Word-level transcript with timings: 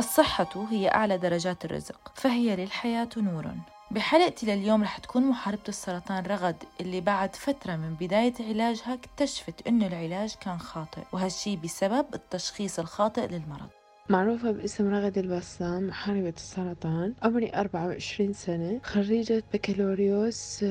الصحة 0.00 0.66
هي 0.70 0.88
أعلى 0.88 1.18
درجات 1.18 1.64
الرزق 1.64 2.12
فهي 2.14 2.56
للحياة 2.56 3.08
نور. 3.16 3.44
بحلقتي 3.90 4.46
لليوم 4.46 4.82
رح 4.82 4.98
تكون 4.98 5.22
محاربة 5.22 5.62
السرطان 5.68 6.26
رغد 6.26 6.56
اللي 6.80 7.00
بعد 7.00 7.36
فترة 7.36 7.76
من 7.76 7.94
بداية 8.00 8.32
علاجها 8.40 8.94
اكتشفت 8.94 9.66
إنه 9.66 9.86
العلاج 9.86 10.34
كان 10.40 10.58
خاطئ 10.58 11.00
وهالشي 11.12 11.56
بسبب 11.56 12.06
التشخيص 12.14 12.78
الخاطئ 12.78 13.26
للمرض. 13.26 13.68
معروفة 14.08 14.50
باسم 14.50 14.94
رغد 14.94 15.18
البسام 15.18 15.86
محاربة 15.86 16.34
السرطان 16.36 17.14
عمري 17.22 17.50
24 17.54 18.32
سنة 18.32 18.80
خريجة 18.84 19.42
بكالوريوس 19.52 20.64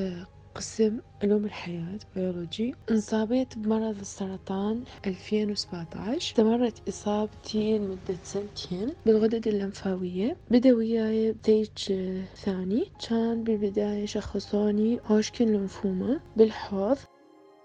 قسم 0.54 0.98
علوم 1.22 1.44
الحياة 1.44 1.98
بيولوجي 2.16 2.74
انصابت 2.90 3.58
بمرض 3.58 3.98
السرطان 4.00 4.84
2017 5.06 6.16
استمرت 6.16 6.88
إصابتي 6.88 7.78
لمدة 7.78 8.16
سنتين 8.22 8.92
بالغدد 9.06 9.48
اللمفاوية. 9.48 10.36
بدأ 10.50 10.72
وياي 10.74 11.34
stage 11.42 11.68
ثاني. 12.36 12.84
كان 13.08 13.44
بالبداية 13.44 14.06
شخصوني 14.06 14.98
هوشكن 15.06 15.46
لمفوما 15.52 16.20
بالحوض. 16.36 16.96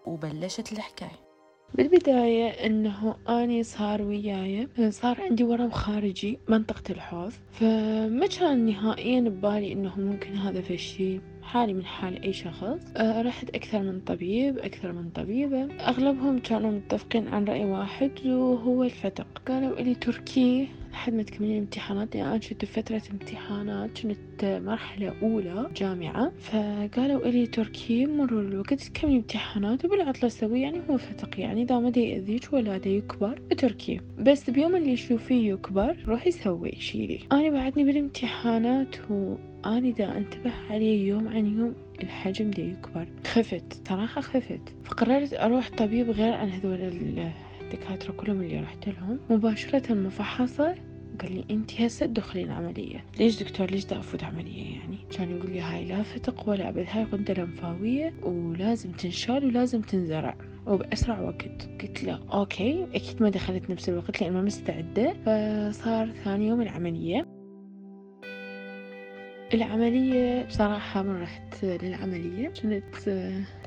وبلشت 0.05 0.71
الحكاية. 0.71 1.25
بالبداية 1.73 2.47
إنه 2.49 3.15
أني 3.29 3.63
صار 3.63 4.01
وياي 4.01 4.67
صار 4.89 5.21
عندي 5.21 5.43
ورم 5.43 5.71
خارجي 5.71 6.39
منطقة 6.49 6.83
الحوض. 6.91 7.31
فما 7.51 8.27
كان 8.27 8.65
نهائيا 8.65 9.21
ببالي 9.21 9.71
إنه 9.71 9.99
ممكن 9.99 10.35
هذا 10.35 10.61
فشي 10.61 11.21
حالي 11.45 11.73
من 11.73 11.85
حال 11.85 12.23
أي 12.23 12.33
شخص. 12.33 12.79
أه 12.97 13.21
رحت 13.21 13.49
أكثر 13.49 13.79
من 13.79 13.99
طبيب 13.99 14.57
أكثر 14.57 14.91
من 14.91 15.09
طبيبة. 15.09 15.63
أغلبهم 15.63 16.39
كانوا 16.39 16.71
متفقين 16.71 17.27
عن 17.27 17.45
رأي 17.45 17.65
واحد 17.65 18.11
وهو 18.25 18.83
الفتق. 18.83 19.27
قالوا 19.47 19.79
إلي 19.79 19.95
تركي. 19.95 20.67
لحد 20.95 21.13
ما 21.13 21.23
تكملين 21.23 21.53
الامتحانات 21.53 22.15
يعني 22.15 22.29
أنا 22.29 22.37
كنت 22.37 22.65
بفترة 22.65 23.01
امتحانات 23.11 23.99
كنت 23.99 24.61
مرحلة 24.65 25.13
أولى 25.21 25.69
جامعة 25.77 26.31
فقالوا 26.39 27.25
إلي 27.25 27.47
تركي 27.47 28.05
مرور 28.05 28.41
الوقت 28.41 28.73
تكملي 28.73 29.15
امتحانات 29.15 29.85
وبالعطلة 29.85 30.29
سوي 30.29 30.61
يعني 30.61 30.81
هو 30.89 30.97
فتق 30.97 31.39
يعني 31.39 31.61
إذا 31.63 31.79
ما 31.79 31.91
يأذيك 31.97 32.53
ولا 32.53 32.77
دا 32.77 32.89
يكبر 32.89 33.39
تركي 33.57 34.01
بس 34.19 34.49
بيوم 34.49 34.75
اللي 34.75 34.91
يشوفيه 34.91 35.53
يكبر 35.53 35.97
روحي 36.07 36.31
سوي 36.31 36.71
شيلي 36.79 37.19
أنا 37.31 37.49
بعدني 37.49 37.83
بالامتحانات 37.83 39.11
و 39.11 39.35
أنا 39.65 39.89
دا 39.89 40.17
أنتبه 40.17 40.51
عليه 40.69 41.07
يوم 41.07 41.27
عن 41.27 41.59
يوم 41.59 41.75
الحجم 42.03 42.51
دا 42.51 42.63
يكبر. 42.63 43.07
خفت 43.27 43.87
صراحة 43.87 44.21
خفت. 44.21 44.61
فقررت 44.83 45.33
أروح 45.33 45.69
طبيب 45.69 46.09
غير 46.09 46.33
عن 46.33 46.49
هذول 46.49 46.81
الدكاترة 47.65 48.11
كلهم 48.11 48.41
اللي 48.41 48.59
رحت 48.59 48.89
لهم 48.89 49.19
مباشرة 49.29 49.93
ما 49.93 50.09
قال 51.21 51.35
لي 51.35 51.45
أنت 51.51 51.81
هسه 51.81 52.05
تدخلين 52.05 52.51
عملية 52.51 53.05
ليش 53.19 53.43
دكتور؟ 53.43 53.71
ليش 53.71 53.85
دا 53.85 53.99
أفوت 53.99 54.23
عملية 54.23 54.77
يعني؟ 54.79 54.97
كان 55.17 55.37
يقول 55.37 55.51
لي 55.51 55.61
هاي 55.61 55.85
لا 55.85 56.03
فتق 56.03 56.49
ولا 56.49 56.69
أبد 56.69 56.85
هاي 56.89 57.03
غدة 57.03 57.33
لمفاوية 57.33 58.13
ولازم 58.23 58.91
تنشال 58.91 59.45
ولازم 59.45 59.81
تنزرع 59.81 60.35
وبأسرع 60.67 61.19
وقت. 61.21 61.69
قلت 61.81 62.03
له 62.03 62.19
okay 62.33 62.87
أكيد 62.93 63.21
ما 63.21 63.29
دخلت 63.29 63.69
نفس 63.69 63.89
الوقت 63.89 64.21
لأن 64.21 64.33
ما 64.33 64.41
مستعدة. 64.41 65.13
فصار 65.13 66.11
ثاني 66.23 66.47
يوم 66.47 66.61
العملية. 66.61 67.34
العملية 69.55 70.43
بصراحة 70.45 71.03
ما 71.03 71.21
رحت 71.21 71.63
للعملية. 71.63 72.47
كنت 72.61 72.83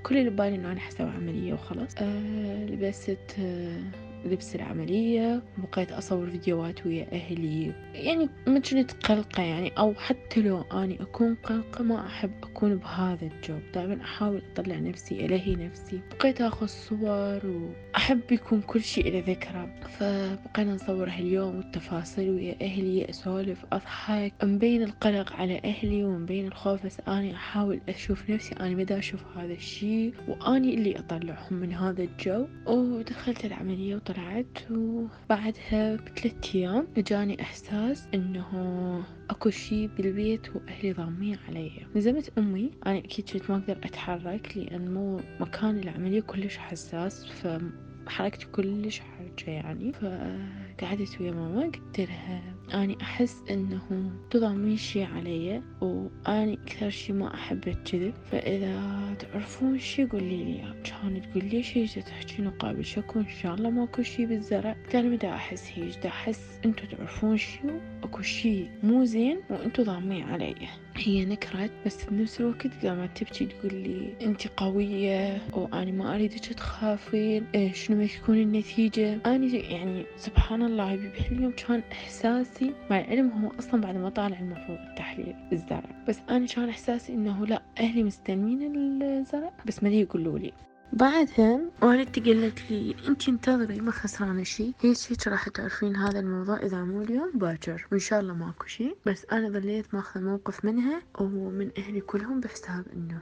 كل 0.02 0.16
اللي 0.16 0.30
ببالي 0.30 0.54
إنه 0.54 0.72
أنا 0.72 0.80
حسوي 0.80 1.10
عملية 1.10 1.52
وخلاص. 1.52 1.94
أه 1.98 2.64
لبست 2.64 3.36
أه 3.40 4.07
لبس 4.24 4.54
العملية 4.54 5.42
بقيت 5.58 5.92
أصور 5.92 6.30
فيديوهات 6.30 6.86
ويا 6.86 7.12
أهلي. 7.12 7.72
يعني 7.94 8.28
ما 8.46 8.60
كنت 8.60 8.92
قلقة 8.92 9.42
يعني 9.42 9.72
أو 9.78 9.94
حتى 9.94 10.40
لو 10.40 10.62
أني 10.62 11.02
أكون 11.02 11.34
قلقة 11.34 11.84
ما 11.84 12.06
أحب 12.06 12.30
أكون 12.42 12.76
بهذا 12.76 13.26
الجو 13.26 13.58
دائما 13.74 14.02
أحاول 14.02 14.42
أطلع 14.52 14.76
نفسي 14.76 15.26
ألهي 15.26 15.54
نفسي. 15.54 16.00
بقيت 16.10 16.40
أخذ 16.40 16.66
صور 16.66 17.40
وأحب 17.46 18.20
يكون 18.32 18.60
كل 18.60 18.82
شيء 18.82 19.12
له 19.12 19.24
ذكرى. 19.26 19.68
فبقينا 19.98 20.74
نصور 20.74 21.08
هاليوم 21.08 21.56
والتفاصيل 21.56 22.30
ويا 22.30 22.56
أهلي 22.62 23.10
أسولف 23.10 23.64
أضحك. 23.72 24.32
مبين 24.44 24.82
القلق 24.82 25.32
على 25.32 25.60
أهلي 25.64 26.04
ومبين 26.04 26.46
الخوف 26.46 26.86
بس 26.86 27.00
أنا 27.08 27.30
أحاول 27.34 27.80
أشوف 27.88 28.30
نفسي. 28.30 28.54
أنا 28.60 28.74
مدى 28.74 28.98
أشوف 28.98 29.20
هذا 29.36 29.52
الشيء 29.52 30.14
وأني 30.28 30.74
اللي 30.74 30.98
أطلعهم 30.98 31.54
من 31.56 31.72
هذا 31.72 32.02
الجو. 32.02 32.46
ودخلت 32.66 33.44
العملية 33.44 33.96
وطلعت 34.08 34.70
وبعدها 34.70 35.96
بثلاث 35.96 36.54
أيام 36.54 36.88
جاني 36.96 37.42
إحساس 37.42 38.08
إنه 38.14 39.04
أكو 39.30 39.50
شي 39.50 39.86
بالبيت 39.86 40.56
وأهلي 40.56 40.92
ضامين 40.92 41.38
علي. 41.48 41.86
نزمت 41.96 42.38
أمي 42.38 42.70
أنا 42.86 42.98
أكيد 42.98 43.30
كنت 43.30 43.50
ما 43.50 43.56
أقدر 43.56 43.76
أتحرك 43.84 44.56
لأن 44.56 44.94
مو 44.94 45.20
مكان 45.40 45.78
العملية 45.78 46.20
كلش 46.20 46.56
حساس 46.56 47.26
فحركتي 47.26 48.46
كلش 48.46 49.00
حرجة 49.00 49.50
يعني. 49.50 49.92
فقعدت 49.92 51.20
ويا 51.20 51.32
ماما 51.32 51.62
قلت 51.62 52.00
لها 52.00 52.57
أني 52.74 52.98
أحس 53.02 53.42
إنه 53.50 54.10
تضامين 54.30 54.76
شي 54.76 55.04
علي 55.04 55.62
وأني 55.80 56.54
أكثر 56.54 56.90
شي 56.90 57.12
ما 57.12 57.34
أحب 57.34 57.68
الكذب 57.68 58.14
فإذا 58.30 59.14
تعرفون 59.18 59.78
شي 59.78 60.04
قولي 60.04 60.44
لي 60.44 60.74
كانت 60.84 61.24
تقول 61.24 61.44
لي 61.44 61.62
شي 61.62 62.02
تحكين 62.02 62.50
قابل 62.50 62.84
شكو 62.84 63.18
إن 63.18 63.28
شاء 63.42 63.54
الله 63.54 63.70
ماكو 63.70 64.02
شي 64.02 64.26
بالزرع. 64.26 64.76
أنا 64.94 65.08
مدى 65.08 65.28
أحس 65.28 65.72
هيج 65.74 65.98
دا 66.02 66.08
أحس 66.08 66.60
أنتو 66.64 66.86
تعرفون 66.86 67.36
شي 67.36 67.60
أكو 68.02 68.22
شي 68.22 68.66
مو 68.82 69.04
زين 69.04 69.40
وأنتو 69.50 69.82
ضامين 69.82 70.22
علي. 70.22 70.54
هي 70.98 71.24
نكرت 71.24 71.70
بس 71.86 72.04
بنفس 72.04 72.40
الوقت 72.40 72.86
قامت 72.86 73.18
تبكي 73.18 73.46
تقول 73.46 73.74
لي 73.74 74.14
انت 74.22 74.46
قوية 74.56 75.42
وأنا 75.52 75.90
ما 75.90 76.14
أريدك 76.14 76.38
تخافين. 76.38 77.46
إيه 77.54 77.72
شنو 77.72 78.04
بتكون 78.04 78.38
النتيجة؟ 78.38 79.18
أنا 79.26 79.46
يعني 79.46 80.04
سبحان 80.16 80.62
الله 80.62 80.96
بهاليوم 80.96 81.52
كان 81.52 81.82
إحساسي 81.92 82.74
مع 82.90 83.00
العلم 83.00 83.30
هو 83.30 83.52
أصلا 83.58 83.80
بعد 83.80 83.96
ما 83.96 84.08
طالع 84.08 84.38
المفروض 84.40 84.78
التحليل 84.78 85.34
الزرع. 85.52 86.04
بس 86.08 86.18
أنا 86.30 86.46
كان 86.46 86.68
إحساسي 86.68 87.14
إنه 87.14 87.46
لا 87.46 87.62
أهلي 87.80 88.02
مستلمين 88.02 88.76
الزرع 89.02 89.52
بس 89.66 89.82
ما 89.82 89.88
يقولوا 89.88 90.38
لي. 90.38 90.52
بعدها 90.92 91.60
والدتي 91.82 92.20
قالت 92.20 92.70
لي 92.70 92.96
انت 93.08 93.28
انتظري 93.28 93.80
ما 93.80 93.90
خسرانة 93.90 94.42
شي 94.42 94.74
هيك 94.80 94.96
هيك 95.10 95.26
راح 95.28 95.48
تعرفين 95.48 95.96
هذا 95.96 96.20
الموضوع 96.20 96.56
إذا 96.56 96.84
مو 96.84 97.02
اليوم 97.02 97.32
باكر. 97.34 97.86
وإن 97.92 98.00
شاء 98.00 98.20
الله 98.20 98.34
ماكو 98.34 98.66
شي 98.66 98.94
بس 99.06 99.26
أنا 99.32 99.48
ظليت 99.48 99.94
ماخذ 99.94 100.20
موقف 100.20 100.64
منها 100.64 101.02
ومن 101.20 101.70
أهلي 101.78 102.00
كلهم 102.00 102.40
بحساب 102.40 102.84
إنه 102.92 103.20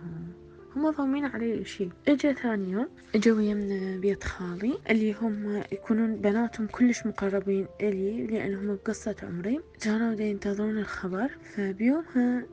هم 0.77 0.91
ضامين 0.91 1.25
علي 1.25 1.65
شي 1.65 1.89
إجا 2.09 2.33
ثاني 2.33 2.71
يوم 2.71 2.89
اجوا 3.15 3.41
يمنا 3.43 3.97
بيت 4.01 4.25
خالي 4.25 4.79
اللي 4.91 5.13
هم 5.13 5.63
يكونون 5.73 6.17
بناتهم 6.17 6.67
كلش 6.67 7.07
مقربين 7.07 7.67
إلي 7.81 8.27
لأنهم 8.27 8.75
بقصة 8.75 9.17
عمري. 9.23 9.61
كانوا 9.81 10.21
ينتظرون 10.21 10.79
الخبر 10.79 11.31
فبيومها 11.55 12.47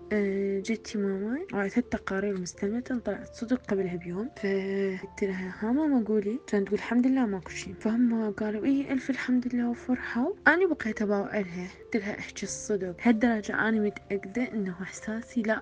جتي 0.59 0.97
ماما 0.97 1.39
وعثت 1.53 1.91
تقارير 1.91 2.37
مستمتة 2.41 2.99
طلعت 2.99 3.35
صدق 3.35 3.61
قبلها 3.67 3.95
بيوم. 3.95 4.29
فقلت 4.37 5.23
لها 5.23 5.55
ها 5.59 5.71
ماما 5.71 6.03
قولي. 6.07 6.39
كانت 6.47 6.67
تقول 6.67 6.79
الحمد 6.79 7.07
لله 7.07 7.25
ماكو 7.25 7.49
شي 7.49 7.73
فهم 7.73 8.31
قالوا 8.31 8.65
اي 8.65 8.93
ألف 8.93 9.09
الحمد 9.09 9.55
لله 9.55 9.69
وفرحوا 9.69 10.33
أنا 10.47 10.67
بقيت 10.67 11.01
أباوع 11.01 11.39
لها 11.39 11.67
قلت 11.83 11.95
لها 12.03 12.19
إحكي 12.19 12.43
الصدق. 12.43 12.95
هالدرجة 13.01 13.53
أنا 13.69 13.79
متأكدة 13.81 14.43
إنه 14.53 14.75
إحساسي 14.81 15.41
لا. 15.41 15.61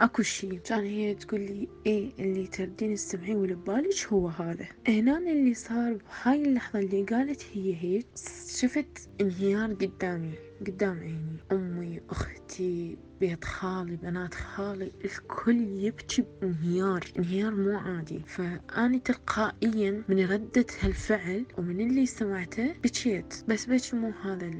اكو 0.00 0.22
شي 0.22 0.56
كان 0.56 0.84
هي 0.84 1.14
تقول 1.14 1.40
لي 1.40 1.68
إيه 1.86 2.12
اللي 2.18 2.46
تردين 2.46 2.94
تسمعين 2.94 3.36
واللي 3.36 3.54
ببالك 3.54 4.06
هو 4.12 4.28
هذا. 4.28 4.66
هنا 4.88 5.18
اللي 5.18 5.54
صار 5.54 5.92
بهاي 5.94 6.42
اللحظة 6.42 6.78
اللي 6.78 7.02
قالت 7.02 7.42
هي 7.52 7.74
هيك 7.76 8.06
شفت 8.48 9.08
انهيار 9.20 9.74
قدامي. 9.74 10.34
قدام 10.66 10.98
عيني. 10.98 11.38
أمي 11.52 12.00
أختي 12.10 12.98
بيت 13.20 13.44
خالي 13.44 13.96
بنات 13.96 14.34
خالي 14.34 14.92
الكل 15.04 15.60
يبكي 15.60 16.24
بانهيار. 16.42 17.04
انهيار 17.18 17.54
مو 17.54 17.78
عادي. 17.78 18.22
فأنا 18.26 18.98
تلقائيا 18.98 20.04
من 20.08 20.26
ردة 20.26 20.66
هالفعل 20.80 21.46
ومن 21.58 21.80
اللي 21.80 22.06
سمعته 22.06 22.72
بكيت. 22.84 23.34
بس 23.48 23.66
بكي 23.66 23.96
مو 23.96 24.12
هذا 24.22 24.50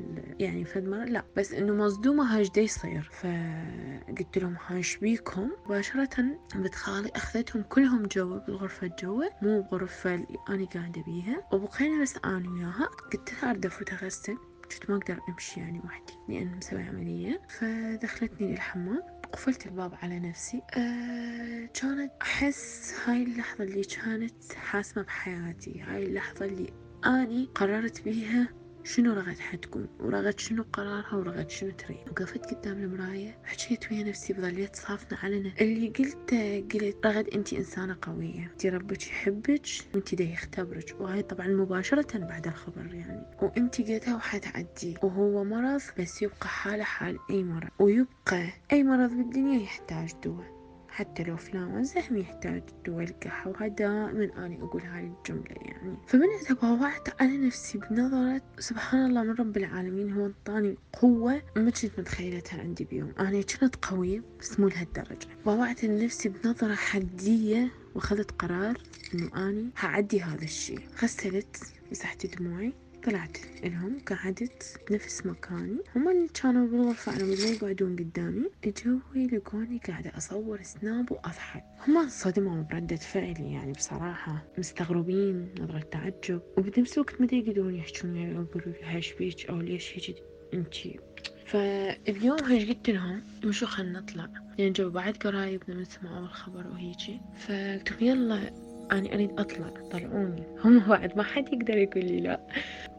يعني 0.41 0.65
فد 0.65 0.89
مرة 0.89 1.05
لا. 1.05 1.25
بس 1.37 1.53
إنه 1.53 1.75
مصدومة 1.75 2.39
هاش 2.39 2.51
يصير. 2.57 3.11
فقلت 3.13 4.39
لهم 4.39 4.57
هاش 4.67 4.97
بيكم. 4.97 5.51
مباشرة 5.67 6.39
بنت 6.55 6.75
خالي 6.75 7.11
أخذتهم 7.17 7.63
كلهم 7.63 8.03
جوا 8.03 8.39
بالغرفة 8.39 8.91
جوا 9.03 9.25
مو 9.43 9.63
بغرفة 9.63 10.15
اللي 10.15 10.39
أنا 10.49 10.65
قاعدة 10.65 11.03
بيها. 11.03 11.43
وبقينا 11.53 12.03
بس 12.03 12.19
أنا 12.25 12.51
وياها. 12.51 12.89
قلت 13.13 13.33
لها 13.33 13.51
أرد 13.51 13.67
أفوت 13.67 13.93
أغسل. 13.93 14.39
كنت 14.73 14.91
ما 14.91 14.97
أقدر 14.97 15.21
أمشي 15.29 15.61
يعني 15.61 15.81
وحدي 15.85 16.13
لأن 16.29 16.57
مسوي 16.57 16.83
عملية. 16.83 17.41
فدخلتني 17.49 18.53
للحمام 18.53 19.03
قفلت 19.33 19.67
الباب 19.67 19.95
على 20.03 20.19
نفسي. 20.19 20.63
أه 20.77 21.69
كانت 21.75 22.13
أحس 22.23 22.95
هاي 23.07 23.23
اللحظة 23.23 23.65
اللي 23.65 23.83
كانت 23.85 24.53
حاسمة 24.53 25.03
بحياتي 25.03 25.81
هاي 25.81 26.03
اللحظة 26.03 26.45
اللي 26.47 26.73
أني 27.07 27.49
قررت 27.55 28.03
بيها 28.05 28.49
شنو 28.89 29.13
رغد 29.13 29.39
حتكون 29.39 29.89
ورغد 30.01 30.39
شنو 30.41 30.65
قرارها؟ 30.73 31.15
ورغد 31.15 31.51
شنو 31.51 31.71
تريد؟ 31.71 31.99
وقفت 32.11 32.55
قدام 32.55 32.79
المراية 32.83 33.39
حكيت 33.45 33.93
ويا 33.93 34.03
نفسي 34.05 34.33
بظليت 34.33 34.77
صافنة 34.77 35.19
علنا 35.23 35.53
اللي 35.61 35.89
قلته 35.89 36.61
قلت 36.61 37.07
رغد 37.07 37.29
انت 37.29 37.53
إنسانة 37.53 37.97
قوية. 38.03 38.51
انت 38.53 38.67
ربك 38.67 39.07
يحبك 39.07 39.67
وانت 39.95 40.15
ده 40.15 40.25
يختبرك. 40.25 40.97
وهاي 41.01 41.23
طبعا 41.23 41.47
مباشرة 41.49 42.19
بعد 42.19 42.47
الخبر 42.47 42.95
يعني. 42.95 43.27
وانت 43.43 43.81
قلتها 43.81 44.17
وحتعدي. 44.17 44.95
وهو 45.03 45.45
مرض 45.45 45.81
بس 45.99 46.23
يبقى 46.23 46.49
حالة 46.49 46.85
حال 46.85 47.19
أي 47.31 47.45
مرض. 47.45 47.69
ويبقى 47.79 48.49
أي 48.73 48.85
مرض 48.85 49.11
بالدنيا 49.11 49.61
يحتاج 49.63 50.13
دواء. 50.25 50.58
حتى 50.89 51.23
لو 51.23 51.37
فلان 51.37 51.79
الزحم 51.79 52.17
يحتاج 52.17 52.63
القحة 52.89 53.51
وهذا 53.51 53.69
دائما 53.69 54.25
أنا 54.37 54.65
أقول 54.65 54.83
هاي 54.83 55.05
الجملة 55.05 55.55
يعني. 55.63 55.97
فمن 56.07 56.27
تباوعت 56.49 57.23
على 57.23 57.37
نفسي 57.37 57.79
بنظرة 57.79 58.43
سبحان 58.59 59.07
الله 59.07 59.23
من 59.23 59.31
رب 59.31 59.57
العالمين 59.57 60.13
هو 60.13 60.27
انطاني 60.27 60.77
قوة 60.93 61.43
ما 61.57 61.71
كنت 61.71 61.99
متخيلتها 61.99 62.61
عندي 62.61 62.85
بيوم. 62.85 63.13
أنا 63.21 63.43
كنت 63.61 63.77
قوية 63.83 64.23
بس 64.41 64.61
مو 64.61 64.69
لهالدرجة. 64.69 65.29
باوعت 65.47 65.85
لنفسي 65.85 66.29
بنظرة 66.29 66.75
حدية 66.75 67.71
وأخذت 67.95 68.31
قرار 68.31 68.79
إنه 69.15 69.49
أني 69.49 69.71
هعدي 69.77 70.23
هذا 70.23 70.45
الشي 70.45 70.75
غسلت 71.03 71.57
مسحت 71.91 72.27
دموعي. 72.27 72.73
طلعت 73.05 73.39
لهم 73.65 73.99
قعدت 74.07 74.81
بنفس 74.91 75.27
مكاني. 75.27 75.79
هم 75.97 76.09
اللي 76.09 76.29
كانوا 76.43 76.67
بالغرفة 76.67 77.13
على 77.13 77.25
مود 77.25 77.39
يقعدون 77.39 77.97
قدامي. 77.97 78.51
اجوا 78.65 78.99
يلقوني 79.15 79.81
قاعدة 79.89 80.13
أصور 80.17 80.63
snap 80.63 81.13
وأضحك. 81.13 81.65
هم 81.89 81.99
انصدموا 81.99 82.63
بردة 82.63 82.97
فعلي 82.97 83.53
يعني 83.53 83.73
بصراحة 83.73 84.45
مستغربين 84.59 85.55
نظرة 85.61 85.81
تعجب 85.81 86.41
وبنفس 86.59 86.95
الوقت 86.95 87.21
ما 87.21 87.29
يقدرون 87.33 87.75
يحجون 87.75 88.17
يقولوا 88.17 88.73
لي 88.73 88.83
ها 88.85 89.13
شبيك 89.13 89.51
أو 89.51 89.61
ليش 89.61 89.93
هيك 89.97 90.17
انتي 90.55 91.01
فبيومهاش 91.47 92.69
قلت 92.69 92.91
لهم 92.91 93.23
امشوا 93.45 93.67
خلنا 93.67 94.01
نطلع. 94.01 94.29
يعني 94.59 94.71
جو 94.71 94.91
بعد 94.91 95.17
قرايبنا 95.17 95.77
من 95.77 95.85
سمعوا 95.85 96.19
الخبر 96.19 96.67
وهيجي. 96.67 97.21
فقلت 97.39 98.03
يلا 98.03 98.68
أنا 98.93 99.15
أريد 99.15 99.41
أطلع 99.41 99.69
طلعوني. 99.93 100.43
هم 100.65 100.79
بعد 100.79 101.17
ما 101.17 101.23
حد 101.23 101.53
يقدر 101.53 101.77
يقول 101.77 102.05
لي 102.05 102.21
لا. 102.21 102.41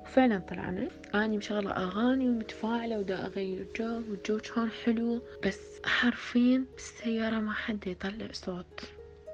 وفعلا 0.02 0.40
طلعنا. 0.40 0.88
أني 1.16 1.38
مشغلة 1.38 1.72
أغاني 1.72 2.30
ومتفاعلة 2.30 3.00
ودا 3.00 3.26
أغير 3.26 3.68
جو 3.80 4.02
والجو 4.10 4.38
كان 4.38 4.70
حلو. 4.86 5.22
بس 5.46 5.60
حرفيا 5.86 6.66
بالسيارة 6.74 7.40
ما 7.40 7.54
حد 7.54 7.88
يطلع 7.88 8.28
صوت. 8.32 8.82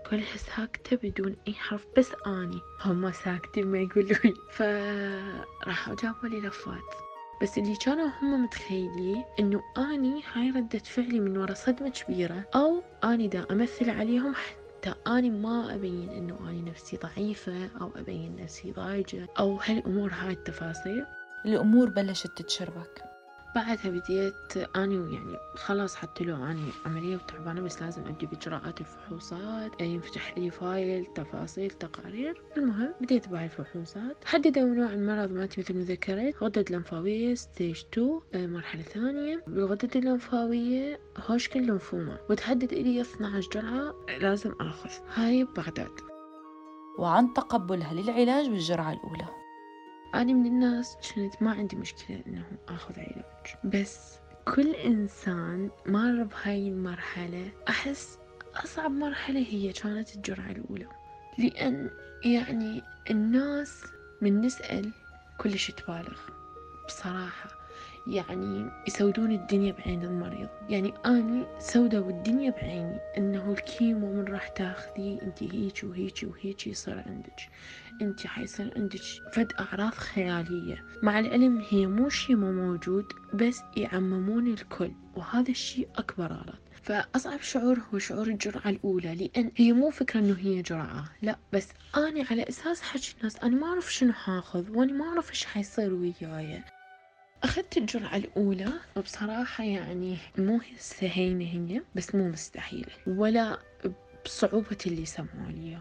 كلها 0.09 0.37
ساكتة 0.37 1.09
بدون 1.09 1.35
أي 1.47 1.53
حرف 1.53 1.85
بس 1.97 2.11
أني. 2.27 2.59
هم 2.81 3.11
ساكتين 3.11 3.67
ما 3.67 3.77
يقولوا 3.77 4.17
لي 4.25 4.33
فراحوا 4.51 5.95
جابوا 5.95 6.29
لي 6.29 6.47
لفات 6.47 6.95
بس 7.41 7.57
اللي 7.57 7.75
كانوا 7.75 8.07
هم 8.21 8.43
متخيلين 8.43 9.23
إنه 9.39 9.63
أني 9.77 10.21
هاي 10.33 10.49
ردة 10.49 10.79
فعلي 10.79 11.19
من 11.19 11.37
ورا 11.37 11.53
صدمة 11.53 11.89
كبيرة 11.89 12.43
أو 12.55 12.83
أني 13.03 13.27
دا 13.27 13.45
أمثل 13.51 13.89
عليهم 13.89 14.35
حتى 14.35 14.64
أني 14.87 15.29
ما 15.29 15.75
أبين 15.75 16.09
إنه 16.09 16.49
أني 16.49 16.61
نفسي 16.61 16.97
ضعيفة 16.97 17.69
أو 17.81 17.91
أبين 17.95 18.35
نفسي 18.35 18.71
ضايجة 18.71 19.27
أو 19.39 19.55
هالامور 19.55 20.11
هاي 20.13 20.33
التفاصيل؟ 20.33 21.05
الأمور 21.45 21.89
بلشت 21.89 22.27
تتشربك. 22.27 23.14
بعدها 23.55 23.89
بديت 23.91 24.57
أنا 24.75 25.11
يعني 25.11 25.37
خلاص 25.55 25.95
حتى 25.95 26.23
لو 26.23 26.35
أنا 26.35 26.59
عملية 26.85 27.15
وتعبانة 27.15 27.61
بس 27.61 27.81
لازم 27.81 28.05
أبدي 28.05 28.25
بإجراءات 28.25 28.81
الفحوصات. 28.81 29.81
ينفتح 29.81 30.37
لي 30.37 30.49
file 30.49 31.05
تفاصيل 31.05 31.71
تقارير. 31.71 32.41
المهم 32.57 32.93
بديت 33.01 33.29
بهاي 33.29 33.45
الفحوصات. 33.45 34.25
حددوا 34.25 34.63
نوع 34.63 34.93
المرض 34.93 35.31
مالتي 35.31 35.61
مثل 35.61 35.77
ما 35.77 35.83
ذكرت. 35.83 36.43
غدد 36.43 36.71
لمفاوية 36.71 37.35
stage 37.35 37.83
2 37.93 38.21
مرحلة 38.35 38.81
ثانية. 38.81 39.43
بالغدد 39.47 39.97
اللمفاوية 39.97 40.99
Hodgkin 41.17 41.61
lymphoma 41.61 42.17
وتحدد 42.29 42.73
إلي 42.73 43.01
12 43.01 43.49
جرعة 43.49 43.93
لازم 44.19 44.51
آخذ. 44.61 44.89
هاي 45.13 45.43
ببغداد 45.43 45.91
وعن 46.99 47.33
تقبلها 47.33 47.93
للعلاج 47.93 48.49
بالجرعة 48.49 48.93
الأولى. 48.93 49.44
أنا 50.15 50.33
من 50.33 50.45
الناس 50.45 50.97
كنت 51.15 51.41
ما 51.41 51.51
عندي 51.51 51.75
مشكلة 51.75 52.23
إنه 52.27 52.45
آخذ 52.67 52.93
علاج. 52.99 53.55
بس 53.63 54.19
كل 54.55 54.75
إنسان 54.75 55.69
مر 55.85 56.23
بهاي 56.23 56.69
المرحلة 56.69 57.51
أحس 57.69 58.17
أصعب 58.55 58.91
مرحلة 58.91 59.39
هي 59.39 59.73
كانت 59.73 60.15
الجرعة 60.15 60.51
الأولى. 60.51 60.87
لأن 61.37 61.89
يعني 62.25 62.81
الناس 63.11 63.83
من 64.21 64.41
نسأل 64.41 64.91
كلش 65.37 65.71
تبالغ. 65.71 66.19
بصراحة 66.87 67.64
يعني 68.07 68.71
يسودون 68.87 69.31
الدنيا 69.31 69.71
بعين 69.71 70.03
المريض. 70.03 70.49
يعني 70.69 70.93
أني 71.05 71.45
سودوا 71.59 72.09
الدنيا 72.09 72.51
بعيني. 72.51 72.99
إنه 73.17 73.51
الكيمو 73.51 74.13
من 74.13 74.23
راح 74.23 74.47
تاخذي. 74.47 75.19
أنت 75.21 75.43
هيك 75.43 75.81
وهيك 75.83 76.19
وهيك 76.23 76.67
يصير 76.67 77.03
عندك. 77.07 77.39
أنت 78.01 78.27
حيصير 78.27 78.73
عندك 78.75 79.01
فد 79.33 79.53
أعراض 79.59 79.93
خيالية. 79.93 80.85
مع 81.03 81.19
العلم 81.19 81.63
هي 81.69 81.87
مو 81.87 82.09
شي 82.09 82.35
مو 82.35 82.51
موجود 82.51 83.05
بس 83.33 83.61
يعممون 83.77 84.47
الكل. 84.47 84.91
وهذا 85.15 85.51
الشي 85.51 85.85
أكبر 85.95 86.33
غلط. 86.33 86.59
فأصعب 86.83 87.41
شعور 87.41 87.79
هو 87.93 87.99
شعور 87.99 88.27
الجرعة 88.27 88.69
الأولى. 88.69 89.15
لأن 89.15 89.51
هي 89.55 89.73
مو 89.73 89.89
فكرة 89.89 90.19
إنه 90.19 90.37
هي 90.39 90.61
جرعة. 90.61 91.05
لا 91.21 91.37
بس 91.53 91.67
أنا 91.97 92.25
على 92.31 92.49
أساس 92.49 92.81
حكي 92.81 93.15
الناس 93.17 93.37
أنا 93.37 93.55
ما 93.55 93.67
أعرف 93.67 93.93
شنو 93.93 94.13
حاخذ 94.13 94.71
وأنا 94.71 94.93
ما 94.93 95.05
أعرف 95.05 95.29
إيش 95.29 95.45
حيصير 95.45 95.93
وياي. 95.93 96.63
أخذت 97.43 97.77
الجرعة 97.77 98.15
الأولى 98.15 98.71
وبصراحة 98.97 99.63
يعني 99.63 100.17
مو 100.37 100.59
سهينة 100.77 101.45
هي 101.45 101.81
بس 101.95 102.15
مو 102.15 102.27
مستحيلة 102.27 102.91
ولا 103.07 103.59
بصعوبة 104.25 104.77
اللي 104.87 105.05
سمعوا 105.05 105.51
لي 105.51 105.79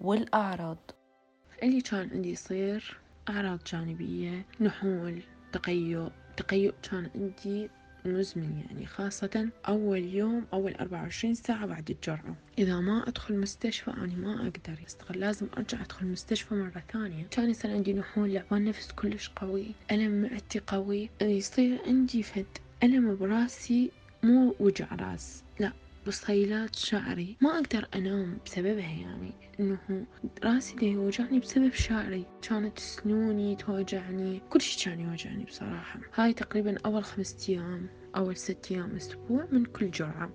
والأعراض؟ 0.00 0.90
اللي 1.62 1.80
كان 1.80 2.10
عندي 2.12 2.30
يصير 2.30 2.96
أعراض 3.28 3.58
جانبية 3.72 4.46
نحول 4.60 5.22
تقيؤ 5.52 6.08
تقيؤ 6.36 6.72
كان 6.82 7.10
عندي 7.14 7.70
مزمن 8.04 8.58
يعني 8.58 8.86
خاصة 8.86 9.48
أول 9.68 9.98
يوم 10.04 10.46
أول 10.52 10.74
أربعة 10.74 11.02
وعشرين 11.02 11.34
ساعة 11.34 11.66
بعد 11.66 11.90
الجرعة. 11.90 12.36
إذا 12.58 12.80
ما 12.80 13.08
أدخل 13.08 13.36
مستشفى 13.36 13.90
أنا 13.90 14.16
ما 14.16 14.34
أقدر 14.34 14.78
أستغل 14.86 15.20
لازم 15.20 15.46
أرجع 15.58 15.80
أدخل 15.80 16.06
مستشفى 16.06 16.54
مرة 16.54 16.82
ثانية. 16.92 17.26
كان 17.30 17.50
يصير 17.50 17.70
عندي 17.70 17.92
نحول 17.92 18.32
لعبان 18.34 18.64
نفس 18.64 18.92
كلش 18.92 19.28
قوي 19.36 19.74
ألم 19.90 20.22
معدتي 20.22 20.60
قوي 20.66 21.10
يصير 21.22 21.78
عندي 21.86 22.22
فد 22.22 22.46
ألم 22.82 23.16
براسي 23.16 23.90
مو 24.22 24.54
وجع 24.60 24.86
راس 24.94 25.42
لا. 25.60 25.72
بصيلات 26.06 26.76
شعري. 26.76 27.36
ما 27.40 27.58
أقدر 27.58 27.88
أنام 27.94 28.38
بسببها 28.46 28.90
يعني 28.90 29.32
إنه 29.60 30.06
راسي 30.44 30.76
ده 30.76 30.86
يوجعني 30.86 31.38
بسبب 31.40 31.72
شعري. 31.72 32.26
كانت 32.42 32.78
سنوني 32.78 33.56
توجعني 33.56 34.40
كل 34.50 34.60
شي 34.60 34.84
كان 34.84 35.00
يوجعني 35.00 35.44
بصراحة. 35.44 36.00
هاي 36.14 36.32
تقريبا 36.32 36.78
أول 36.86 37.04
خمسة 37.04 37.52
أيام 37.52 37.88
أول 38.16 38.36
ست 38.36 38.66
أيام 38.70 38.96
أسبوع 38.96 39.46
من 39.52 39.64
كل 39.64 39.90
جرعة. 39.90 40.30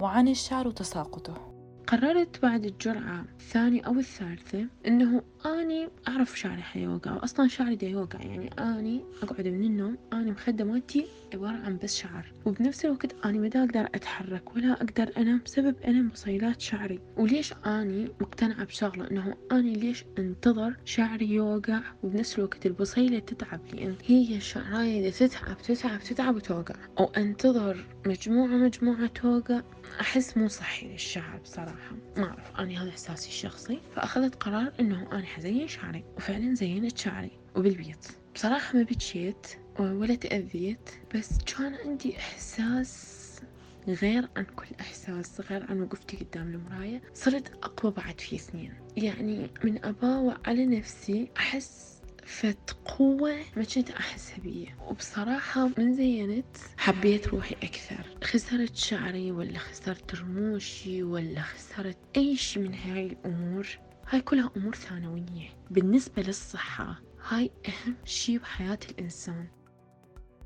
وعن 0.00 0.28
الشعر 0.28 0.68
وتساقطه. 0.68 1.54
قررت 1.86 2.42
بعد 2.42 2.64
الجرعة 2.64 3.24
الثانية 3.40 3.82
أو 3.82 3.92
الثالثة 3.92 4.66
إنه 4.86 5.22
أني 5.46 5.88
أعرف 6.08 6.38
شعري 6.38 6.62
حيوقع 6.62 7.12
وأصلا 7.12 7.48
شعري 7.48 7.76
دا 7.76 7.86
يوقع 7.86 8.20
يعني 8.20 8.50
أني 8.58 9.04
أقعد 9.22 9.48
من 9.48 9.64
النوم 9.64 9.98
أنا 10.12 10.30
مخدة 10.30 10.64
مالتي 10.64 11.06
عبارة 11.34 11.56
عن 11.56 11.78
بس 11.82 11.96
شعر. 11.96 12.32
وبنفس 12.46 12.84
الوقت 12.84 13.26
أني 13.26 13.38
ما 13.38 13.48
دا 13.48 13.64
أقدر 13.64 13.80
أتحرك 13.94 14.56
ولا 14.56 14.72
أقدر 14.72 15.10
أنام 15.16 15.40
بسبب 15.44 15.76
ألم 15.84 16.08
بصيلات 16.08 16.60
شعري. 16.60 17.00
وليش 17.16 17.52
أني 17.66 18.08
مقتنعة 18.20 18.64
بشغلة؟ 18.64 19.10
إنه 19.10 19.34
أني 19.52 19.74
ليش 19.74 20.04
أنتظر 20.18 20.76
شعري 20.84 21.30
يوقع 21.30 21.80
وبنفس 22.02 22.38
الوقت 22.38 22.66
البصيلة 22.66 23.18
تتعب 23.18 23.60
لأن 23.72 23.96
هي 24.06 24.36
الشعراية 24.36 25.08
إذا 25.08 25.26
تتعب 25.26 25.58
تتعب 25.62 26.00
تتعب 26.00 26.36
وتوقع 26.36 26.74
أو 26.98 27.04
أنتظر 27.04 27.84
مجموعة 28.06 28.56
مجموعة 28.56 29.06
توقع 29.06 29.62
أحس 30.00 30.36
مو 30.36 30.48
صحي 30.48 30.88
للشعر 30.88 31.38
بصراحة. 31.44 31.96
ما 32.16 32.24
أعرف 32.24 32.52
أنا 32.58 32.82
هذا 32.82 32.90
إحساسي 32.90 33.28
الشخصي. 33.28 33.80
فأخذت 33.96 34.34
قرار 34.34 34.72
إنه 34.80 35.08
حزين 35.34 35.68
شعري 35.68 36.04
وفعلا 36.16 36.54
زينت 36.54 36.98
شعري 36.98 37.38
وبالبيت 37.56 38.06
بصراحة 38.34 38.76
ما 38.78 38.82
بكيت 38.82 39.46
ولا 39.78 40.14
تأذيت 40.14 40.90
بس 41.14 41.38
كان 41.38 41.74
عندي 41.74 42.18
إحساس 42.18 43.24
غير 43.88 44.28
عن 44.36 44.44
كل 44.44 44.66
إحساس 44.80 45.40
غير 45.50 45.66
عن 45.70 45.80
وقفتي 45.80 46.16
قدام 46.16 46.48
المراية. 46.54 47.02
صرت 47.14 47.52
أقوى 47.64 47.92
بعد 47.92 48.20
في 48.20 48.38
سنين. 48.38 48.74
يعني 48.96 49.50
من 49.64 49.84
أباوع 49.84 50.36
على 50.46 50.66
نفسي 50.66 51.28
أحس 51.36 51.94
فت 52.24 52.76
قوة 52.84 53.36
ما 53.56 53.64
كنت 53.64 53.90
أحسها 53.90 54.38
بيه 54.38 54.76
وبصراحة 54.88 55.70
من 55.78 55.94
زينت 55.94 56.56
حبيت 56.76 57.28
روحي 57.28 57.54
أكثر. 57.62 58.18
خسرت 58.24 58.76
شعري 58.76 59.32
ولا 59.32 59.58
خسرت 59.58 60.14
رموشي 60.14 61.02
ولا 61.02 61.42
خسرت 61.42 61.98
أي 62.16 62.36
شي 62.36 62.60
من 62.60 62.74
هاي 62.74 63.06
الأمور. 63.06 63.66
هاي 64.08 64.20
كلها 64.20 64.50
أمور 64.56 64.74
ثانوية. 64.74 65.48
بالنسبة 65.70 66.22
للصحة 66.22 67.00
هاي 67.28 67.50
أهم 67.68 67.96
شي 68.04 68.38
بحياة 68.38 68.78
الإنسان. 68.90 69.46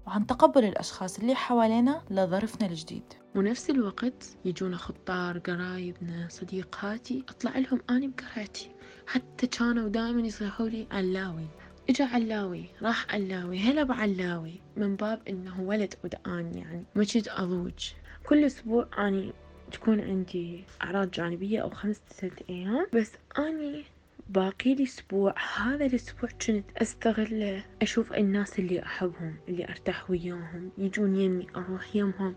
وعن 0.06 0.26
تقبل 0.26 0.64
الأشخاص 0.64 1.18
اللي 1.18 1.34
حوالينا 1.34 2.02
لظرفنا 2.10 2.66
الجديد. 2.66 3.12
ونفس 3.36 3.70
الوقت 3.70 4.36
يجونا 4.44 4.76
خطار 4.76 5.38
قرايبنا 5.38 6.28
صديقاتي 6.30 7.24
أطلع 7.28 7.58
لهم 7.58 7.80
أني 7.90 8.08
بقرعتي 8.08 8.70
حتى 9.06 9.46
كانوا 9.46 9.88
دائما 9.88 10.20
يصيحوا 10.20 10.68
لي 10.68 10.86
علاوي. 10.90 11.48
إجا 11.90 12.04
علاوي 12.04 12.64
راح 12.82 13.14
علاوي 13.14 13.58
هلا 13.58 13.82
بعلاوي 13.82 14.60
من 14.76 14.96
باب 14.96 15.28
إنه 15.28 15.60
ولد 15.60 15.94
ودآن 16.04 16.54
يعني 16.54 16.84
ما 16.94 17.04
كنت 17.04 17.28
اضوج 17.28 17.92
كل 18.26 18.44
أسبوع 18.44 18.88
اني 18.98 19.32
تكون 19.70 20.00
عندي 20.00 20.64
أعراض 20.82 21.10
جانبية 21.10 21.60
أو 21.62 21.70
خمسة 21.70 22.00
ست 22.10 22.42
أيام. 22.50 22.86
بس 22.94 23.12
أني 23.38 23.84
باقي 24.28 24.74
لي 24.74 24.84
أسبوع. 24.84 25.34
هذا 25.56 25.86
الأسبوع 25.86 26.30
كنت 26.46 26.64
استغله 26.76 27.64
أشوف 27.82 28.12
الناس 28.12 28.58
اللي 28.58 28.82
أحبهم 28.82 29.36
اللي 29.48 29.68
أرتاح 29.68 30.10
وياهم 30.10 30.70
يجون 30.78 31.16
يمي 31.16 31.46
أروح 31.56 31.96
يمهم 31.96 32.36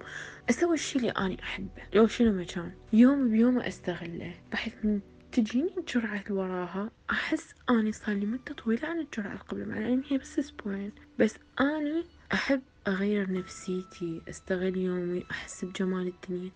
أسوي 0.49 0.73
الشي 0.73 0.99
اللي 0.99 1.09
أني 1.09 1.43
أحبه. 1.43 1.83
لو 1.93 2.07
شنو 2.07 2.33
ما 2.33 2.43
كان. 2.43 2.71
يوم 2.93 3.29
بيوم 3.29 3.59
أستغله. 3.59 4.33
بحيث 4.51 4.73
من 4.83 4.99
تجيني 5.31 5.77
الجرعة 5.77 6.21
اللي 6.21 6.33
وراها 6.33 6.91
أحس 7.11 7.55
أني 7.69 7.91
صار 7.91 8.15
لي 8.15 8.25
مدة 8.25 8.53
طويلة 8.53 8.87
عن 8.87 8.99
الجرعة 8.99 9.31
اللي 9.31 9.43
قبل 9.43 9.65
مع 9.69 9.77
إن 9.77 10.03
هي 10.09 10.17
بس 10.17 10.39
أسبوعين. 10.39 10.91
بس 11.19 11.35
أني 11.61 12.03
أحب 12.33 12.61
أغير 12.87 13.31
نفسيتي 13.33 14.21
أستغل 14.29 14.77
يومي 14.77 15.23
أحس 15.31 15.65
بجمال 15.65 16.07
الدنيا. 16.07 16.51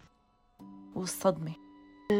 والصدمة. 0.95 1.53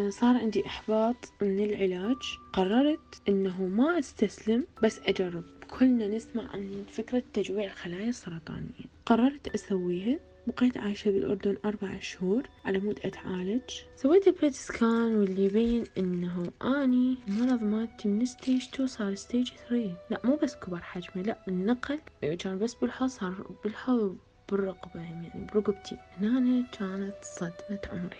صار 0.10 0.38
عندي 0.38 0.65
إحباط 0.65 1.15
من 1.41 1.60
العلاج. 1.60 2.38
قررت 2.53 3.22
إنه 3.29 3.63
ما 3.63 4.00
أستسلم 4.00 4.67
بس 4.84 5.00
أجرب. 5.00 5.44
كلنا 5.79 6.08
نسمع 6.08 6.51
عن 6.51 6.84
فكرة 6.91 7.24
تجويع 7.34 7.65
الخلايا 7.65 8.10
السرطانية. 8.10 8.86
قررت 9.05 9.48
أسويها. 9.48 10.20
بقيت 10.48 10.77
عايشة 10.77 11.12
بالأردن 11.12 11.58
أربع 11.65 12.00
شهور 12.00 12.44
على 12.65 12.79
مود 12.79 13.00
أتعالج. 13.03 13.62
سويت 13.96 14.27
ال 14.27 14.34
PET 14.34 14.53
scan 14.53 15.15
واللي 15.15 15.46
يبين 15.46 15.84
إنه 15.98 16.51
أني 16.62 17.17
المرض 17.27 17.63
مالتي 17.63 18.10
من 18.10 18.25
stage 18.25 18.65
two 18.69 18.86
صار 18.86 19.15
stage 19.15 19.51
three. 19.69 19.95
لا 20.10 20.22
مو 20.24 20.36
بس 20.44 20.55
كبر 20.55 20.82
حجمه 20.82 21.24
لا 21.24 21.38
النقل 21.48 22.00
كان 22.39 22.60
بس 22.60 22.74
بالحوض 22.74 23.10
صار 23.10 23.55
بالحوض 23.63 24.17
بالرقبة 24.51 25.01
يعني 25.01 25.50
برقبتي. 25.53 25.98
هنا 26.17 26.65
كانت 26.72 27.15
صدمة 27.22 27.79
عمري. 27.91 28.17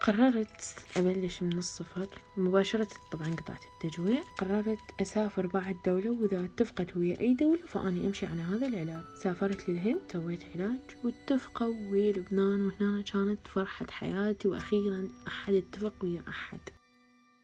قررت 0.00 0.74
أبلش 0.96 1.42
من 1.42 1.58
الصفر 1.58 2.08
مباشرة 2.36 2.88
طبعا 3.12 3.34
قطعت 3.34 3.64
التجويع. 3.64 4.22
قررت 4.38 4.78
أسافر 5.00 5.46
بعد 5.46 5.76
دولة 5.86 6.10
وإذا 6.10 6.44
اتفقت 6.44 6.96
ويا 6.96 7.20
أي 7.20 7.34
دولة 7.34 7.66
فأني 7.66 8.06
أمشي 8.06 8.26
على 8.26 8.42
هذا 8.42 8.66
العلاج. 8.66 9.04
سافرت 9.22 9.68
للهند 9.68 10.00
سويت 10.12 10.44
علاج 10.54 10.78
واتفقوا 11.04 11.74
ويا 11.92 12.12
لبنان. 12.12 12.66
وهنا 12.66 13.02
كانت 13.02 13.38
فرحة 13.48 13.86
حياتي 13.90 14.48
وأخيرا 14.48 15.08
أحد 15.28 15.54
اتفق 15.54 15.94
ويا 16.02 16.22
أحد. 16.28 16.60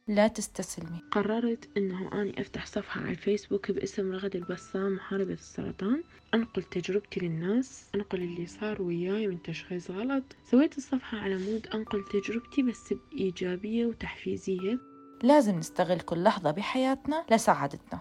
لا 0.09 0.29
تستسلمي. 0.29 1.03
قررت 1.11 1.69
إنه 1.77 2.11
أني 2.13 2.41
أفتح 2.41 2.67
صفحة 2.67 3.01
على 3.01 3.11
الفيسبوك 3.11 3.71
باسم 3.71 4.13
رغد 4.13 4.37
البسام 4.37 4.95
محاربة 4.95 5.33
السرطان. 5.33 6.03
أنقل 6.35 6.63
تجربتي 6.63 7.21
للناس 7.21 7.91
أنقل 7.95 8.23
اللي 8.23 8.47
صار 8.47 8.83
وياي 8.83 9.27
من 9.27 9.43
تشخيص 9.43 9.91
غلط. 9.91 10.25
سويت 10.51 10.79
الصفحة 10.79 11.19
على 11.19 11.39
مود 11.39 11.67
أنقل 11.75 12.05
تجربتي 12.05 12.63
بس 12.63 12.93
بإيجابية 12.93 13.87
وتحفيزية. 13.87 14.79
لازم 15.23 15.59
نستغل 15.59 16.01
كل 16.01 16.23
لحظة 16.23 16.51
بحياتنا 16.51 17.25
لسعادتنا. 17.31 18.01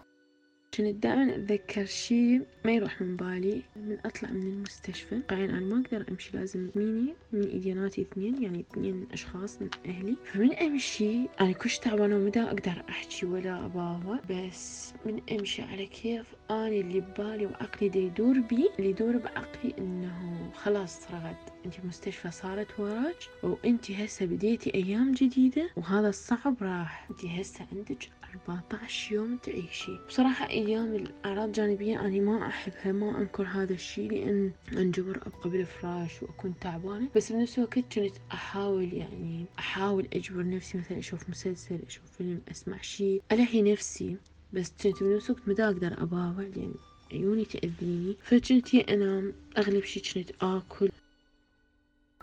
كنت 0.77 1.03
دائما 1.03 1.35
أتذكر 1.35 1.85
شي 1.85 2.37
ما 2.37 2.71
يروح 2.71 3.01
من 3.01 3.15
بالي 3.15 3.61
من 3.75 3.97
أطلع 4.05 4.29
من 4.29 4.47
المستشفى. 4.47 5.19
قاعد 5.29 5.49
أنا 5.49 5.59
ما 5.59 5.81
أقدر 5.81 6.05
أمشي 6.11 6.37
لازميني 6.37 7.13
من 7.33 7.43
إيديناتي 7.43 8.01
اثنين 8.01 8.43
يعني 8.43 8.65
اثنين 8.71 9.07
أشخاص 9.13 9.61
من 9.61 9.69
أهلي. 9.85 10.15
فمن 10.25 10.53
أمشي 10.55 11.27
أنا 11.41 11.51
كلش 11.51 11.79
تعبانة 11.79 12.15
وما 12.15 12.33
دا 12.33 12.41
أقدر 12.41 12.83
أحكي 12.89 13.25
ولا 13.25 13.65
أباوع 13.65 14.19
بس 14.29 14.93
من 15.05 15.21
أمشي 15.31 15.61
على 15.61 15.85
كيف 15.85 16.25
أنا 16.51 16.67
اللي 16.67 16.99
ببالي 16.99 17.45
وعقلي 17.45 17.89
دا 17.89 17.99
يدور 17.99 18.39
بي 18.39 18.69
اللي 18.79 18.89
يدور 18.89 19.17
بعقلي 19.17 19.73
إنه 19.77 20.51
خلاص 20.55 21.11
رغد. 21.11 21.35
انت 21.65 21.79
المستشفى 21.79 22.31
صارت 22.31 22.79
وراك 22.79 23.15
وانت 23.43 23.91
هسه 23.91 24.25
بديتي 24.25 24.73
أيام 24.75 25.11
جديدة 25.11 25.69
وهذا 25.75 26.09
الصعب 26.09 26.55
راح. 26.61 27.07
انت 27.11 27.25
هسه 27.25 27.65
عندك 27.71 28.09
14 28.35 29.15
يوم 29.15 29.37
تعيشي. 29.37 29.97
بصراحة 30.07 30.49
أيام 30.49 30.95
الأعراض 30.95 31.45
الجانبية 31.47 31.99
أنا 31.99 32.19
ما 32.19 32.47
أحبها 32.47 32.91
ما 32.91 33.21
أنكر 33.21 33.43
هذا 33.43 33.73
الشي 33.73 34.07
لأن 34.07 34.51
أنجبر 34.73 35.17
أبقى 35.17 35.49
بالفراش 35.49 36.23
وأكون 36.23 36.53
تعبانة. 36.61 37.07
بس 37.15 37.31
بنفس 37.31 37.57
الوقت 37.57 37.73
كنت 37.73 37.99
أحاول 38.31 38.93
يعني 38.93 39.45
أحاول 39.59 40.07
أجبر 40.13 40.49
نفسي 40.49 40.77
مثلا 40.77 40.99
أشوف 40.99 41.29
مسلسل 41.29 41.79
أشوف 41.87 42.03
فيلم 42.17 42.41
أسمع 42.51 42.81
شي 42.81 43.21
ألهي 43.31 43.61
نفسي. 43.61 44.17
بس 44.53 44.73
كنت 44.83 45.03
بنفس 45.03 45.29
الوقت 45.29 45.47
ما 45.47 45.65
أقدر 45.65 46.03
أباوع 46.03 46.41
لأن 46.55 46.73
عيوني 47.11 47.45
تأذيني. 47.45 48.17
فكنت 48.23 48.73
يا 48.73 48.93
أنام 48.93 49.33
أغلب 49.57 49.83
شي 49.83 49.99
كنت 49.99 50.43
آكل. 50.43 50.89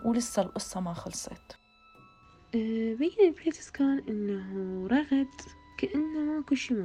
ولسه 0.05 0.41
القصة 0.41 0.79
ما 0.79 0.93
خلصت؟ 0.93 1.57
أه 2.55 2.93
بين 2.93 3.11
ال 3.19 3.27
PET 3.27 3.53
scan 3.53 4.03
إنه 4.09 4.87
رغد. 4.87 5.27
كأنه 5.77 6.19
ماكو 6.19 6.55
شي 6.55 6.75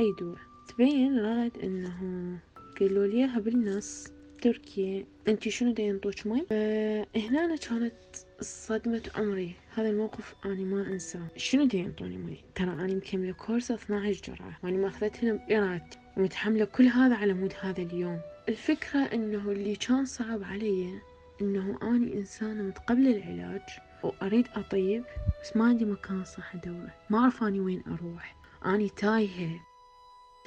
أي 0.00 0.14
دواء 0.20 0.38
تبين 0.68 1.18
رغد 1.18 1.58
إنه 1.62 2.38
قالوا 2.80 3.06
لي 3.06 3.16
إياها 3.16 3.40
بالنص 3.40 4.14
تركيا. 4.42 5.04
أنتي 5.28 5.50
شنو 5.50 5.72
دا 5.72 5.82
ينطوك 5.82 6.26
مي؟ 6.26 6.46
أه 6.52 7.06
هنا 7.16 7.56
كانت 7.56 7.94
صدمة 8.40 9.02
عمري. 9.14 9.54
هذا 9.74 9.90
الموقف 9.90 10.34
أنا 10.44 10.54
ما 10.54 10.86
أنساه. 10.86 11.28
شنو 11.36 11.64
دا 11.64 11.78
ينطوني 11.78 12.16
مي؟ 12.16 12.36
ترى 12.54 12.70
أنا 12.70 12.94
مكملة 12.94 13.32
كورس 13.32 13.70
12 13.70 14.20
جرعة. 14.24 14.58
وأنا 14.64 14.76
ماخذتهن 14.76 15.40
بإرادتي 15.48 15.98
ومتحملة 16.16 16.64
كل 16.64 16.84
هذا 16.84 17.14
على 17.14 17.32
مود 17.32 17.52
هذا 17.60 17.82
اليوم. 17.82 18.20
الفكرة 18.48 18.98
إنه 18.98 19.50
اللي 19.50 19.76
كان 19.76 20.04
صعب 20.04 20.42
علي 20.44 21.00
إنه 21.42 21.78
أني 21.82 22.14
إنسانة 22.14 22.62
متقبلة 22.62 23.16
العلاج. 23.16 23.62
وأريد 24.04 24.48
أطيب 24.56 25.04
بس 25.42 25.56
ما 25.56 25.64
عندي 25.64 25.84
مكان 25.84 26.24
صح 26.24 26.54
أدوره. 26.54 26.94
ما 27.10 27.18
أعرف 27.18 27.42
أني 27.42 27.60
وين 27.60 27.82
أروح. 27.86 28.36
أني 28.66 28.88
تايهة. 28.88 29.60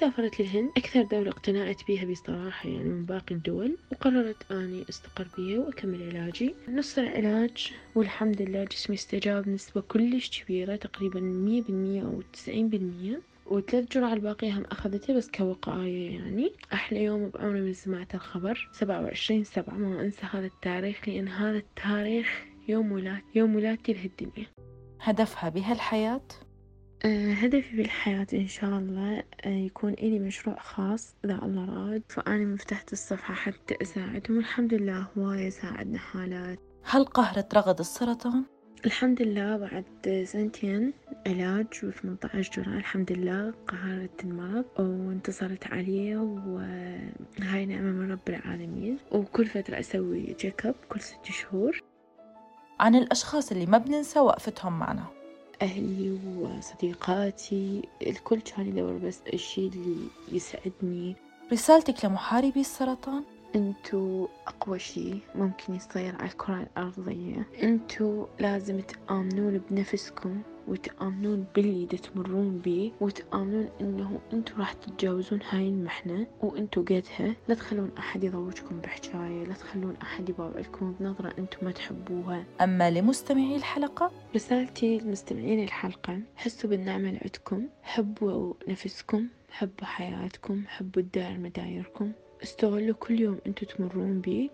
سافرت 0.00 0.40
للهند. 0.40 0.70
أكثر 0.76 1.02
دولة 1.02 1.30
اقتنعت 1.30 1.84
بيها 1.86 2.04
بصراحة 2.04 2.68
يعني 2.68 2.84
من 2.88 3.04
باقي 3.04 3.34
الدول 3.34 3.76
وقررت 3.92 4.52
أني 4.52 4.84
أستقر 4.88 5.28
بيها 5.36 5.58
وأكمل 5.60 6.02
علاجي. 6.16 6.54
نص 6.68 6.98
العلاج 6.98 7.72
والحمد 7.94 8.42
لله 8.42 8.64
جسمي 8.64 8.96
استجاب 8.96 9.48
نسبة 9.48 9.80
كلش 9.80 10.42
كبيرة 10.42 10.76
تقريبا 10.76 11.20
مية 11.20 11.62
بالمية 11.62 12.02
أو 12.02 12.22
تسعين 12.32 12.68
بالمية. 12.68 13.20
وثلاث 13.46 13.92
جرعة 13.92 14.12
الباقية 14.12 14.58
هم 14.58 14.64
أخذتها 14.64 15.16
بس 15.16 15.30
كوقاية 15.30 16.18
يعني. 16.18 16.52
أحلى 16.72 17.04
يوم 17.04 17.28
بعمري 17.28 17.60
من 17.60 17.72
سمعت 17.72 18.14
الخبر. 18.14 18.68
سبعة 18.72 19.02
وعشرين 19.02 19.44
سبعة. 19.44 19.74
ما 19.74 20.00
أنسى 20.00 20.26
هذا 20.30 20.46
التاريخ 20.46 21.08
لأن 21.08 21.28
هذا 21.28 21.56
التاريخ 21.58 22.44
يوم 22.68 22.92
ولادتي 22.92 23.24
يوم 23.34 23.56
ولادتي 23.56 23.92
لهالدنيا 23.92 24.46
هدفها 25.00 25.48
بهالحياة 25.48 26.20
أه 27.04 27.32
هدفي 27.32 27.76
بالحياة 27.76 28.26
إن 28.34 28.46
شاء 28.46 28.70
الله 28.78 29.22
أه 29.44 29.48
يكون 29.48 29.92
إلي 29.92 30.18
مشروع 30.18 30.56
خاص 30.58 31.16
إذا 31.24 31.34
الله 31.42 31.64
راد. 31.64 32.02
فأنا 32.08 32.44
مفتحت 32.44 32.92
الصفحة 32.92 33.34
حتى 33.34 33.74
أساعدهم. 33.82 34.36
والحمد 34.36 34.74
لله 34.74 35.06
هواية 35.18 35.50
ساعدنا 35.50 35.98
حالات. 35.98 36.58
هل 36.84 37.04
قهرت 37.04 37.54
رغد 37.54 37.78
السرطان؟ 37.78 38.44
الحمد 38.86 39.22
لله 39.22 39.56
بعد 39.56 40.24
سنتين 40.26 40.92
علاج 41.26 41.66
و18 41.66 42.36
جرعة. 42.56 42.76
الحمد 42.76 43.12
لله 43.12 43.54
قهرت 43.68 44.24
المرض 44.24 44.64
وانتصرت 44.78 45.66
عليه 45.66 46.16
وهاي 46.16 47.66
نعمة 47.66 47.90
من 47.92 48.12
رب 48.12 48.28
العالمين. 48.28 48.98
وكل 49.12 49.46
فترة 49.46 49.78
أسوي 49.78 50.34
check 50.34 50.66
up 50.66 50.74
كل 50.88 51.00
ست 51.00 51.24
شهور. 51.24 51.82
عن 52.80 52.94
الأشخاص 52.94 53.52
اللي 53.52 53.66
ما 53.66 53.78
بننسى 53.78 54.20
وقفتهم 54.20 54.78
معنا. 54.78 55.04
أهلي 55.62 56.18
وصديقاتي 56.38 57.88
الكل 58.06 58.40
كان 58.40 58.66
يدور 58.66 58.92
بس 58.92 59.20
الشي 59.32 59.66
اللي 59.66 60.08
يسعدني. 60.32 61.16
رسالتك 61.52 62.04
لمحاربي 62.04 62.60
السرطان؟ 62.60 63.22
أنتو 63.54 64.28
أقوى 64.46 64.78
شي 64.78 65.18
ممكن 65.34 65.74
يصير 65.74 66.16
على 66.16 66.28
الكرة 66.28 66.62
الأرضية. 66.62 67.46
أنتو 67.62 68.26
لازم 68.38 68.80
تآمنون 68.80 69.60
بنفسكم. 69.70 70.42
وتآمنون 70.68 71.46
باللي 71.54 71.86
دا 71.86 71.96
تمرون 71.96 72.58
بيه 72.58 72.90
وتآمنون 73.00 73.68
إنه 73.80 74.20
انتو 74.32 74.54
راح 74.58 74.72
تتجاوزون 74.72 75.40
هاي 75.50 75.68
المحنة 75.68 76.26
وانتو 76.42 76.82
قدها. 76.82 77.34
لا 77.48 77.54
تخلون 77.54 77.90
أحد 77.98 78.24
يضوجكم 78.24 78.80
بحكاية 78.80 79.44
لا 79.44 79.54
تخلون 79.54 79.96
أحد 80.02 80.28
يباوعكم 80.28 80.94
بنظرة 81.00 81.34
انتو 81.38 81.58
ما 81.62 81.70
تحبوها. 81.70 82.44
أما 82.60 82.90
لمستمعي 82.90 83.56
الحلقة؟ 83.56 84.12
رسالتي 84.34 84.98
لمستمعين 84.98 85.64
الحلقة 85.64 86.20
حسوا 86.36 86.70
بالنعمة 86.70 87.08
اللي 87.08 87.20
عندكم 87.22 87.68
حبوا 87.82 88.54
نفسكم 88.68 89.26
حبوا 89.50 89.86
حياتكم 89.86 90.62
حبوا 90.66 91.02
تدار 91.02 91.38
مدايركم. 91.38 92.12
استغلوا 92.42 92.94
كل 92.94 93.20
يوم 93.20 93.38
أنتوا 93.46 93.68
تمرون 93.68 94.20
بيه 94.20 94.48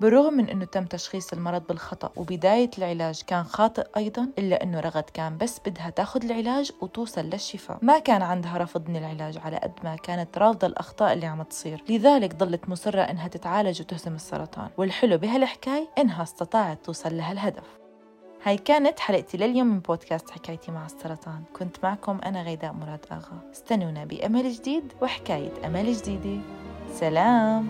بالرغم 0.00 0.34
من 0.34 0.48
أنه 0.48 0.64
تم 0.64 0.84
تشخيص 0.84 1.32
المرض 1.32 1.62
بالخطأ 1.68 2.10
وبداية 2.16 2.70
العلاج 2.78 3.22
كان 3.26 3.44
خاطئ 3.44 3.86
أيضا 3.96 4.28
إلا 4.38 4.62
أنه 4.62 4.80
رغد 4.80 5.02
كان 5.02 5.38
بس 5.38 5.60
بدها 5.66 5.90
تاخذ 5.90 6.24
العلاج 6.24 6.72
وتوصل 6.80 7.20
للشفاء. 7.20 7.78
ما 7.82 7.98
كان 7.98 8.22
عندها 8.22 8.58
رفض 8.58 8.88
من 8.88 8.96
العلاج 8.96 9.38
على 9.38 9.56
قد 9.56 9.72
ما 9.84 9.96
كانت 9.96 10.38
رافضة 10.38 10.66
الأخطاء 10.66 11.12
اللي 11.12 11.26
عم 11.26 11.42
تصير. 11.42 11.84
لذلك 11.88 12.34
ضلت 12.34 12.68
مصرة 12.68 13.00
أنها 13.00 13.28
تتعالج 13.28 13.80
وتهزم 13.80 14.14
السرطان. 14.14 14.68
والحلو 14.76 15.18
بهالحكاية 15.18 15.88
إنها 15.98 16.22
استطاعت 16.22 16.84
توصل 16.84 17.16
لهالهدف. 17.16 17.78
هاي 18.42 18.56
كانت 18.56 19.00
حلقتي 19.00 19.36
لليوم 19.36 19.66
من 19.66 19.80
بودكاست 19.80 20.30
حكايتي 20.30 20.72
مع 20.72 20.86
السرطان. 20.86 21.42
كنت 21.58 21.76
معكم 21.84 22.20
أنا 22.24 22.42
غيداء 22.42 22.72
مراد 22.72 23.06
آغا. 23.12 23.50
استنونا 23.52 24.04
بأمل 24.04 24.52
جديد 24.52 24.92
وحكاية 25.02 25.52
أمل 25.66 25.92
جديدة. 25.92 26.40
سلام! 26.94 27.68